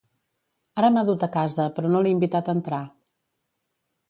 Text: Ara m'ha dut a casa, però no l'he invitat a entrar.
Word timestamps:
Ara 0.81 0.89
m'ha 0.95 1.03
dut 1.09 1.25
a 1.27 1.29
casa, 1.35 1.67
però 1.75 1.93
no 1.93 2.01
l'he 2.07 2.15
invitat 2.15 2.51
a 2.51 2.57
entrar. 2.59 2.81